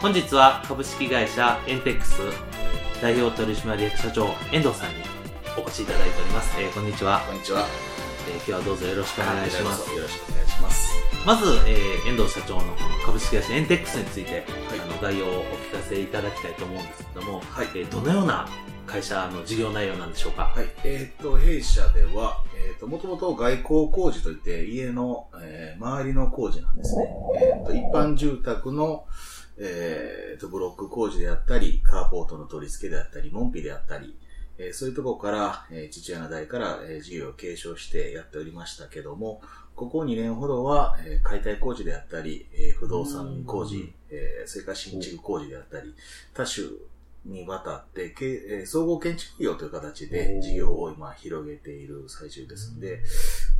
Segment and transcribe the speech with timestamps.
[0.00, 2.20] 本日は株式会社エンテックス
[3.02, 4.96] 代表取締役社長遠藤さんに
[5.56, 7.66] お越しいただいております、えーこんにちは、こんにちは。
[8.28, 10.94] えー今日はどうぞよろしくお願いしますよろしくお願いします。
[11.26, 12.62] まず、えー遠藤社長の
[13.04, 18.48] 株式会社エンテックスについて、あの概要をお聞かせいただきたいと思うんですけども、はいえーどのような
[18.86, 20.44] 会社の事業内容なんでしょうか？
[20.44, 20.68] はい。
[20.84, 27.04] えっ、と、弊社では、えっ、と、もともと外交工事といって、家の、えー周りの工事なんですね。
[27.40, 29.04] えっ、と、一般住宅の、
[29.60, 34.16] えっ、と、ブロック工事であったり、カーポートの取り付けであったり、門扉であったり、
[34.58, 39.40] えーそういうところから、えー父親の代から、えー事業を継承してやっておりましたけども、
[39.74, 43.68] ここ2年ほどは、えー解体工事であったり、えー不動産工うん。
[43.68, 45.94] 事、えーそれから新築工事であったり、
[46.34, 46.66] 多種
[47.24, 53.00] にわたって、けえー総合建築業という形で事業を今広げている最中ですんで、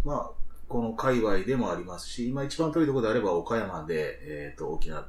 [0.05, 0.31] まあ、
[0.69, 5.07] この界隈でもありますし、今一番遠いところであれば岡山で、えっ、と、大きな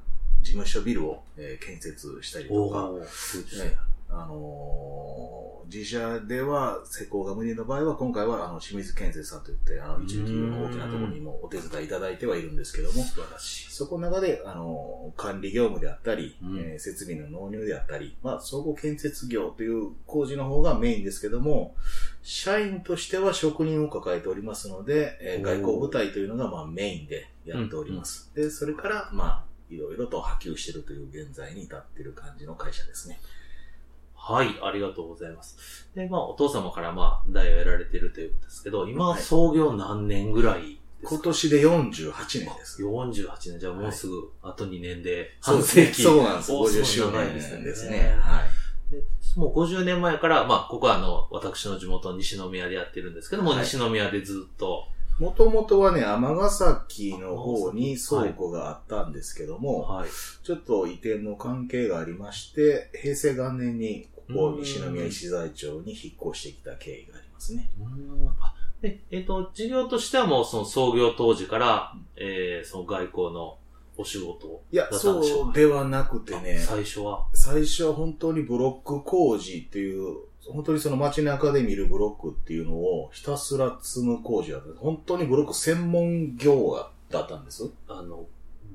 [0.50, 3.00] 事務所ビルを、えー建設したりとか、ね
[3.69, 3.78] ね。
[4.09, 13.04] あのー自社では施工が無理の場合は、今回はあの清水建設さんといって、あの一流企業の大きなところにもお手伝いいただいてはいるんですけども。
[13.70, 21.76] そこの中で、あの、管理業務であったり、うんえー設備の納入であったり、まあ、総合建設業という工事の方がメインですけども、
[22.23, 28.31] 社員としては職人を抱えておりますので、えー外交部隊というのがまあメインでやっております。
[28.33, 33.19] で、それから、まあ、いろいろと波及しているという現在に至っている感じの会社ですね。
[34.15, 35.89] はい、ありがとうございます。
[35.95, 41.15] で、まあ、お父様から、まあ、代を得られているということですけど、今、はい創業何年ぐらいですか？
[41.15, 42.83] 今年で48年です。
[42.83, 46.03] 48年、じゃあもうすぐ、あと2年で、半世紀。
[46.03, 46.51] そうなんです。
[46.51, 48.17] お50周年ですね。
[48.19, 48.91] はい。
[48.91, 49.03] で
[49.36, 54.87] もう50年前から、まあ、ここはあの、私の地元西宮でやってるんですけども、はい西宮でずっと、
[55.19, 60.09] もともとはね、尼崎の方に倉庫があったんですけども、はい。
[60.43, 67.69] ちょっと移転の関係がありまして、平成元年にここうん西宮石材町に引っ越してきた経緯がありますね。
[69.11, 73.57] えっ、と、事業としてはもうその創業当時から、えー、その外交の
[73.97, 77.25] お仕事をいや、だったんでしょそうではなくてね、最初は？
[77.33, 84.80] 最初は本当にブロック工事っていう、本当にその街中で見るブロックっていうのをひたすら積む工事だった。
[84.80, 87.70] 本当にブロック専門業だったんです？
[87.87, 88.26] あの、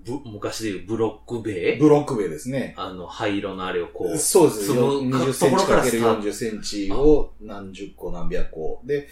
[0.05, 1.77] ぶ昔でいうブロック塀？
[1.79, 2.75] ブロック塀ですね。
[2.77, 4.67] あの、灰色のあれをこう、そうです。
[4.67, 4.85] 積む
[5.17, 8.81] 20センチかけるスタート40センチを何十個何百個。
[8.85, 9.09] で、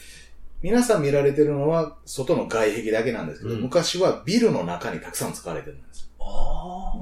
[0.62, 6.09] 皆さん見られてるのは外の外壁だけなんですけど、うん昔はビルの中にたくさん使われてるんです。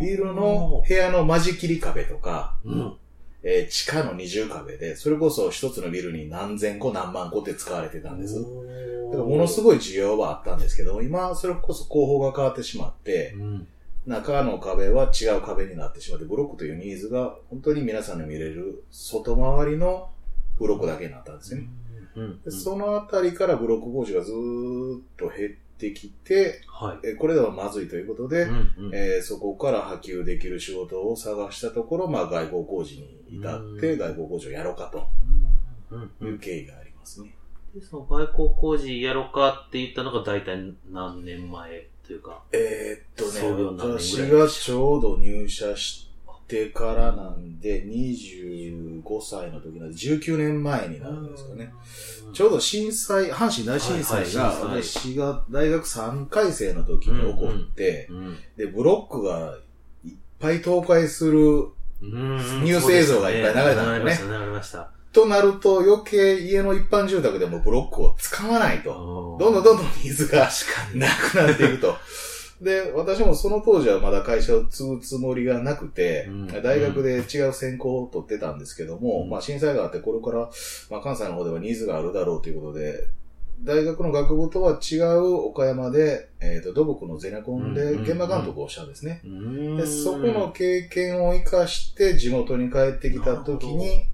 [0.00, 2.96] ビルの部屋の間仕切り壁とか、うん。
[3.42, 8.34] えー地下の二重壁で、それこそ一つのビルに何千個何万個って使われてたんです。
[8.34, 9.64] だからものすい。
[9.64, 13.66] ごい需要はあったんですけど、今それこそ工法が変わってしまって、うん。
[14.06, 20.10] 中の壁は違う壁になってしまって、ブロックというニーズが本当に皆さんの見れる外回りの
[20.58, 21.68] ブロックだけになったんですよね。
[22.16, 22.42] うん。
[22.42, 27.08] でそのあたりからブロック工事がずーっと減ってきて、はい。
[27.08, 34.92] えこれではまずいということで、うんうんえーそこから波及できる仕事を探したところ、まあ外交工事に至ってうん外交工事をやろうか
[35.90, 37.34] うんという経緯がありますね。
[37.74, 42.42] で、その外交工事やろうかって言ったのが大体何年前というか。
[42.52, 46.09] えーっとね、私がちょうど入社して
[46.70, 51.72] からなんで、25歳の時なんで、19年前になるんですかね。
[52.32, 58.38] ちょうど震災、阪神大震災が、私が大学3回生の時に起こって、うん。
[58.56, 59.56] で、ブロックが
[60.04, 61.68] いっぱい倒壊する
[62.02, 62.64] うん。
[62.64, 64.90] ニュース映像がいっぱい流れたんだよね流れました、流れました。
[65.12, 69.36] となると余計家の一般住宅でもブロックを使わないと。
[69.40, 70.48] どんどんどんどん水が。
[70.94, 71.96] なくなっていくと。
[72.60, 76.46] で、私もその当時はまだ会社を継ぐつもりがなくて、うん。
[76.46, 79.30] 大学で違う専攻を取ってたんですけども、うん。
[79.30, 80.50] まあ震災があってこれから、
[80.90, 83.08] まあ関西の方ではニーズがあるだろうということで、
[83.62, 89.20] 大学の学部とは違う岡山で、えっ、と、土木のゼネコンでうん現場監督をしたんですね。
[89.24, 89.76] うーん。
[89.76, 94.06] で、そこの経験を活かして地元に帰ってきた時なに、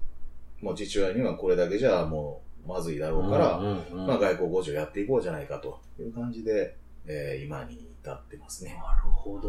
[0.63, 4.07] もう父親にはこれだけじゃもうまずいだろうから、うんうんうん。
[4.07, 6.77] まあ外交工事をやっていこうじゃないかという感じで、
[7.07, 8.81] えー今に至ってますね。
[8.81, 9.49] なるほど。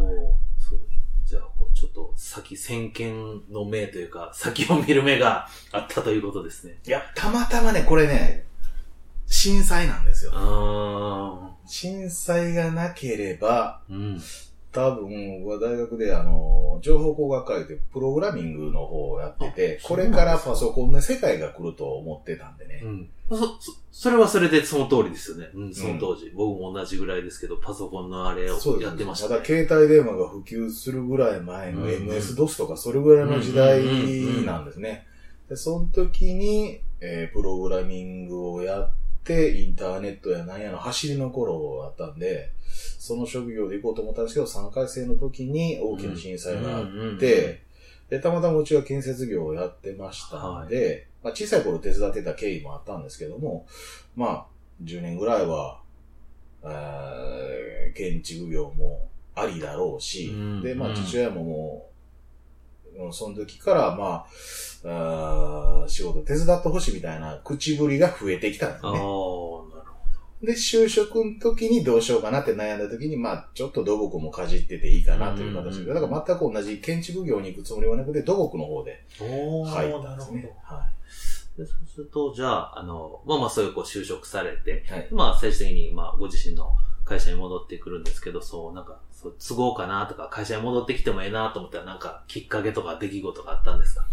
[0.58, 0.80] そう
[1.24, 1.42] じゃあ、
[1.74, 6.80] ちょっと先、先見の目というか、先を見る目があったということですね。
[6.88, 8.46] いや、たまたまね、これね、
[9.28, 10.32] 震災なんですよ。
[10.34, 14.22] あ震災がなければ、ーうん。
[14.78, 22.82] 多分、僕は大学であの、情報工学会でプログラミングの方をやってて、あこれからパソコンの世界が来ると思ってたんでね。
[22.84, 23.10] うん。
[23.28, 23.58] そ、そ、
[23.92, 25.50] それはそれでその通りですよね。
[25.56, 26.30] うん、その当時。
[26.30, 33.84] 僕も同じぐらいですけど、パソコンのあれをやってました、まだ携帯電話が普及するぐらい前のうんうん MS-DOS とかそれぐらいの時代
[34.46, 35.08] なんですね。
[35.50, 42.52] で、その時に、えープログラミングをやって、インターネットやなんやの走りの頃あったんで、
[43.00, 46.88] その職業で行こうと思ったんですけど、3回生の時に大きな震災があっ
[47.20, 47.62] て、
[48.10, 53.66] で、たまたまうちは建設業をやってましたんで、まあ、小さい頃手伝ってた経緯もあったんですけども、
[54.16, 54.46] まあ、
[54.84, 55.82] 10年ぐらいは、
[56.64, 60.96] えー建築業もありだろうし、うんで、まあ、うん。
[60.96, 61.90] 父親もも
[63.12, 64.26] その時から、ま
[64.86, 69.04] あ、あー仕事手伝ってほしいみたいな口ぶりが増えてきたんですああ、なねる。
[69.06, 69.66] ほ
[70.42, 80.52] で、就職の時にどうしようかなって悩んだ時に、まあ、ちょっと土木もかじってていいかなという形で、うんだから全く同じ建築業に行くつもりはなくて、土木の方で入ったんですね。
[80.64, 80.88] は
[81.58, 84.92] でそうすると、じゃあ、あの、まあまあそういうこう就職されて、い。
[84.92, 85.08] はい。
[85.12, 86.72] まあ最終的に、まあご自身の
[87.08, 94.06] 会社に戻ってくるんですけど、そう、なんか、そう都合かなとか、会社に戻ってきてもええなと思ったら、なんか、きっかけとか出来事があったんですか？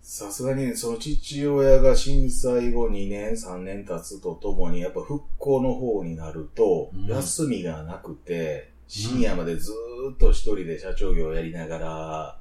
[0.00, 12.38] さすがに、その父親が震災後2年、3年経つとともに、やっぱ復興の方になるとうん、休みがなくて、深夜までずーっと一人で社長業をやりながら、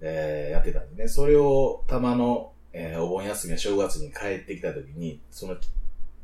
[0.00, 1.08] えーやってたんでね。
[1.08, 5.56] それを、たまの、えーお盆休みや正月に帰ってきた時に、その、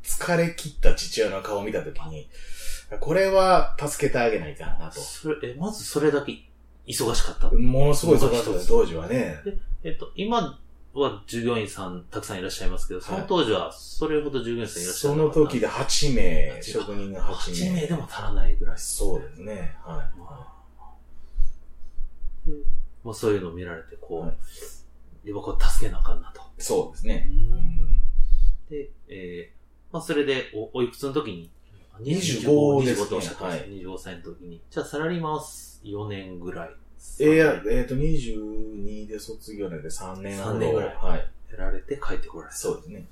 [0.03, 2.29] 疲れ切った父親の顔を見た時に、
[2.99, 4.99] これは助けてあげないかんなと。
[4.99, 6.33] それ、え、まずそれだけ
[6.87, 7.49] 忙しかった？
[7.51, 9.37] ものすごい忙しかったです、当時はね。
[9.83, 10.59] えっと、今
[10.93, 17.81] は従業員さんたくさんいらっしゃいますけど、その当時はそれほど従業員さんいらっしゃそるの時で8名、8職人が8 8名。
[17.81, 18.77] 名でも足らないぐらい。
[18.77, 19.75] そうですね。
[19.85, 20.03] は
[22.45, 22.49] い。
[22.49, 22.53] で
[23.03, 24.37] もうそういうのを見られて、こう、はい
[25.23, 26.41] やっぱこう助けなあかんなと。
[26.57, 27.29] そうですね。
[28.71, 29.60] で、えー、
[29.91, 31.49] まあそれでお、おいくつの時に
[32.01, 33.45] ？25ですね25とおっしゃってました。
[33.45, 34.61] はい25歳の時に。
[34.69, 35.39] じゃあサラリーマンは
[35.83, 36.69] 4年ぐらい。
[37.19, 41.27] えー、いや、えっ、と、22で卒業なんで3年ほど三年ぐらいはい。
[41.51, 42.57] やられて帰ってこられた。
[42.57, 43.05] そうですね。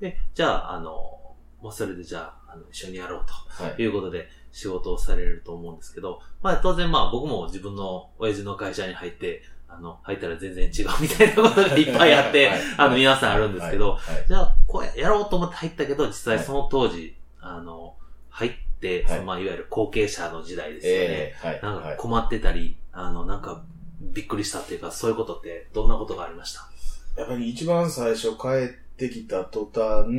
[0.00, 1.18] で、じゃあ、あの、
[1.62, 3.32] まあそれでじゃあ、あの一緒にやろうと。
[3.62, 17.94] はいうことで仕事をされると思うんですけど、まあ当然まあ僕も自分の親父の会社に入って、あの、入ったら全然違うみたいなことがいっぱいあってはい、あの皆さんあるんですけど、じゃあこうやろうと思って入ったけど、実際その当時、あの、
[18.30, 18.50] 入っ
[18.80, 20.98] て、はいそのまあいわゆる後継者の時代ですよね。
[21.00, 21.60] えーはい。
[21.62, 23.64] なんはいか困ってたり、あの、なんか
[24.00, 26.68] びっくりしたっていうか、そういうことってどんなことがありました？
[27.20, 30.10] やっぱり一番最初帰ってきた途端、う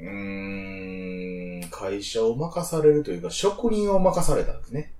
[0.00, 4.92] ーん、会社を任されるというか、職人を任されたんですね。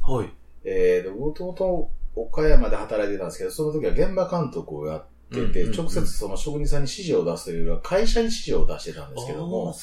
[0.00, 0.30] はい。
[0.64, 9.74] えー、もともと岡山で働いてたんですけど、その時は現場監督をやってて、直接その職人さんに指示を出すというよりは、会社に指示を出してたんですけども、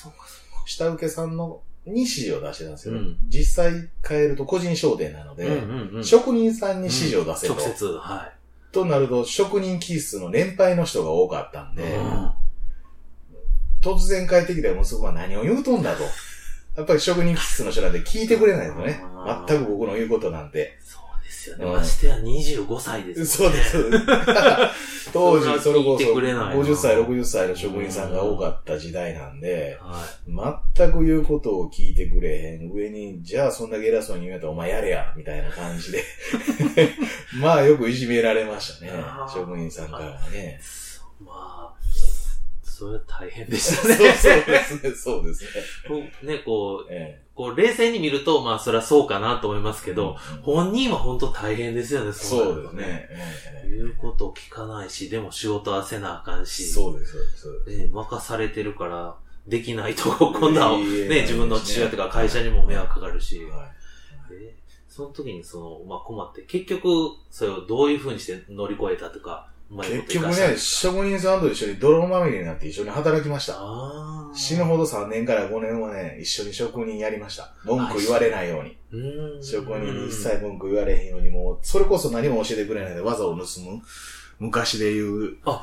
[0.65, 5.65] 下請けさんのに指示を出してたんですけど、うん実際変えると個人商店なので、うか。
[5.65, 6.03] うんうんうん。
[6.03, 8.73] 職人さんに指示を出せと、直接、はい。
[8.73, 12.31] となると職人気質の年配の人が多かったんで、うん
[13.81, 16.03] 突然帰ってきた息子が何を言うとんだと。
[16.75, 19.01] やっぱり職人気質の人なんて聞いてくれないですよね
[19.47, 20.77] 全く僕の言うことなんて。
[20.81, 21.08] そう
[21.39, 21.65] ですよね。
[21.65, 23.59] うんましてや25歳ですもんね。
[23.63, 23.81] そうです。
[23.81, 36.03] そうです 当時、それこそ、聞いてくれないな50歳、60歳の職人さんが多かった時代なんで、は全く言うことを聞いてくれへん上に、じゃあそんだけ偉そうに言うんやったらお前やれや、みたいな感じで。
[37.39, 38.91] まあよくいじめられましたね
[39.33, 40.63] 職人さんからねい。。
[40.63, 41.68] そうまあ、
[42.79, 43.93] それ大変でしたね。
[43.95, 45.49] そうですね、そうですね。
[45.85, 53.09] こうね、こう、えこう冷静に見ると、まあそれはそうかなと思いますえけど、、うん本人は本当大変ですよね、そうですね。。
[53.65, 57.77] え言うことを聞かないし、でも仕事はせなあかんえし、そうです、そうですそうです。
[57.79, 63.69] で任されてるから、できないと、今度は言えないね、自分の父親とか会社にも迷惑かかるし、はい
[64.31, 64.55] え
[64.87, 66.87] その時にその、まあ困って、結局、
[67.29, 73.59] それをどういう風にして乗り越えたとか、結局ね、職人さんと一緒に泥まみれになって一緒に働きました。
[74.33, 77.53] 死ぬほど3年から5年はね、一緒に職人やりました。
[77.63, 78.77] 文句言われないように。
[79.43, 83.81] 職人に一切文句言われへんように、もう、それこそ何も教えてくれないで技を盗む。
[84.39, 85.61] 昔で言う、あ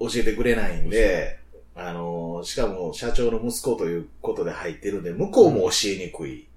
[0.00, 1.38] 教えてくれないんで、
[1.76, 6.48] あのー、しかも社長の息子ということで入ってるんで、向こうも教えにくい。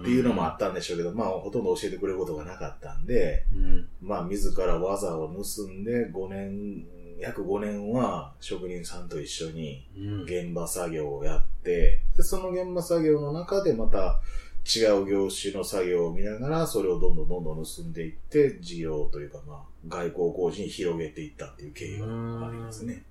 [0.00, 3.88] っていうのもあったんでしょうけど、まあ、ほとんど教えてくれることがなかったんで、うん。
[4.00, 6.86] まあ、自ら技を盗んで、5年、
[7.18, 10.22] 約5年は職人さんと一緒にうん。
[10.22, 14.20] 現場作業をやって、で、その現場作業の中でまた
[14.64, 22.06] 違う業種の作業を見ながら、それをどんどんどんどん盗んでいって、事業というか、まあ、外交工事に広げていったっていう経緯が
[22.48, 23.04] ありますね。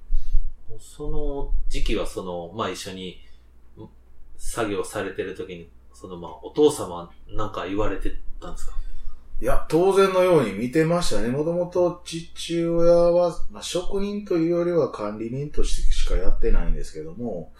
[0.79, 3.17] その時期はその、まあ一緒に
[3.77, 3.89] ん
[4.37, 8.73] 作業されてる時に、そのまあお父様なんか言われてたんですか？
[9.41, 11.29] いや、当然のように見てましたね。
[11.29, 17.53] もともと父親は、まあ、職人というよりは管理人としてしかやってないんですけども、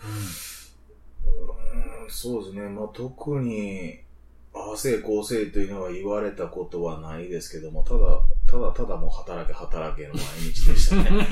[1.24, 2.67] うーんそうですね。
[2.67, 4.01] まあ、特に、
[4.53, 7.99] ああせいこうせいというのは言われたことはないですけども、ただ、
[8.47, 11.27] ただただもう働け働けの毎日でしたね。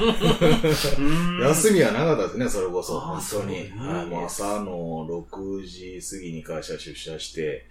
[1.42, 3.00] 休みはなかったですね、それこそ。
[3.00, 3.70] 本当に。
[3.72, 7.66] はい、もう朝の6時過ぎに会社出社して、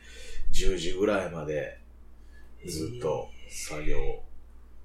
[0.53, 1.79] 10時ぐらいまで
[2.67, 3.99] ずっと作業。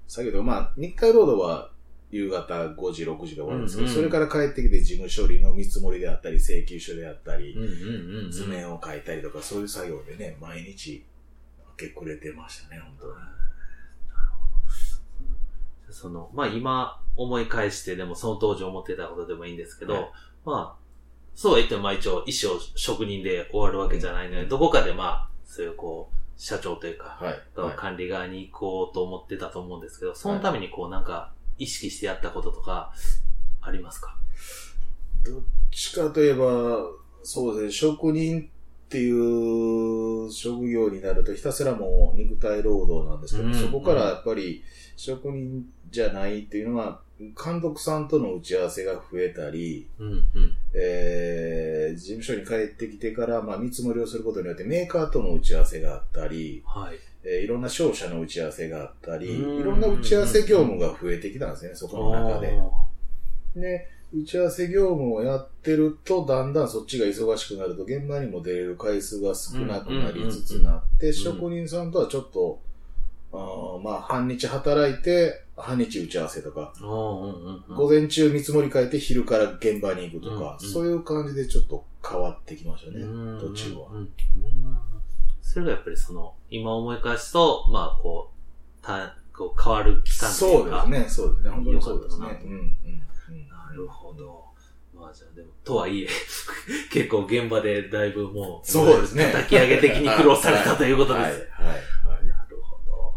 [0.06, 1.71] 作業とか、まあ、日課労働は
[2.12, 8.30] 夕方5時、6時で終わるんですけど、うんうんそれから帰ってきて事務処理の見積もりであったり、請求書であったり、うんうんうんうん。
[8.30, 11.04] 図面を書いたりとか、そういう作業でね、毎日、
[11.70, 13.12] 明け暮れてましたね、本当に。
[15.90, 20.10] その、まあ今思い返してでもその当時思ってたことでもいいんですけど、はい
[20.44, 20.82] まあ、
[21.34, 27.60] そうは言ってもまあ一応一生職人で終わるわけじゃないので、どこかでまあ、そういうこう、社長というか、はい。
[27.60, 32.92] はい管理側に行こうと思ってたと思うんですけど、そのためにこうなんか意識してやったこととか、
[33.60, 34.16] ありますか？
[35.24, 36.78] どっちかといえば、
[37.22, 38.44] そうですね、職人っ
[38.88, 43.54] ていう職業になるとひたすらもう肉体労働なんですけど、うん。
[43.54, 44.62] そこからやっぱり
[44.96, 47.00] 職人じゃないっていうのは、
[47.42, 50.24] 監督さんとの打ち合わせが増えたり、うんうん。
[50.74, 56.94] えー、事務所に帰ってきてから、まあ、見積もりをすることによってメーカーとの打ち合わせがあったり、はい。
[57.24, 62.52] えーいろんな商社の打ち合わせがあったり、うんいろんな打ち合わせ業務が増えてきたんですね、そこの中で。
[63.54, 72.60] で、打ち合わせ業務をやってると、だんだんそっちが忙しくなると、現場にも出れる回数が少なくなりつつなって、ん職人さんとはちょっと、
[73.32, 76.72] あーまあ、半日働いて、半日打ち合わせとか。
[76.80, 83.88] 午前中見積もり書いて昼から現場に行くとか、うんうんそういう感じでちょっと変わってきましたね、うん途中は
[85.40, 90.76] それがやっぱりその、今思い返すと、まあこう、たこう変わる期間とそいううか。
[90.76, 94.44] ですね、そうですね、本当にそうですねうんうんなるほど。
[94.94, 96.08] まあじゃあでも、とはいえ、
[96.92, 101.48] 結構現場でだいぶもう、そうですね叩き上げ的に苦労されたということです。
[101.50, 101.76] はい、はい、
[102.16, 102.26] はい。
[102.26, 103.14] なるほど。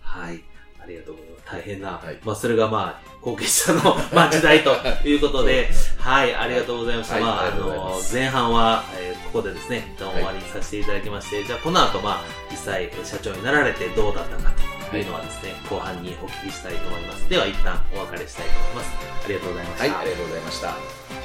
[0.00, 0.42] はい。
[0.80, 1.25] ありがとうございます。
[1.50, 1.92] 大変な。
[1.92, 7.14] はいまあ、それがまあ、後継者の、 まあ、時代ということで、 はい、ありがとうございました。
[7.14, 14.52] はいまあ、あの前半は、えーここでですね、一旦終わりにさせていただきまして、じゃあ、この後、まあ、実際、えー社長になられてどうだったか
[14.90, 17.28] というのはですね、後半にお聞きしたいと思います。
[17.28, 18.90] では、一旦お別れしたいと思います。
[19.24, 19.82] ありがとうございました。
[19.82, 21.15] はい、ありがとうございました。